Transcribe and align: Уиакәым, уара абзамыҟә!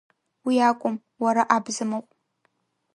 Уиакәым, 0.45 0.95
уара 1.23 1.43
абзамыҟә! 1.55 2.05